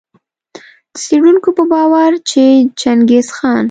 د 0.93 0.95
څېړونکو 1.03 1.49
په 1.57 1.63
باور 1.71 2.11
چي 2.29 2.45
چنګیز 2.79 3.27
خان 3.35 3.59